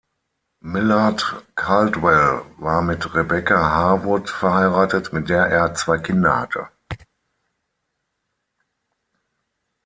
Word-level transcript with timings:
Millard 0.63 1.21
Caldwell 1.53 2.43
war 2.57 2.81
mit 2.81 3.13
Rebecca 3.13 3.55
Harwood 3.69 4.31
verheiratet, 4.31 5.13
mit 5.13 5.29
der 5.29 5.45
er 5.45 5.75
zwei 5.75 5.99
Kinder 5.99 6.39
hatte. 6.39 6.69